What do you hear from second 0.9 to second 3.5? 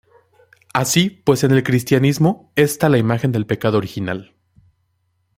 pues en el cristianismo esta la imagen del